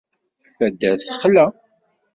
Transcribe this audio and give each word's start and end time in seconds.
Taddart 0.57 0.99
texla. 1.07 1.45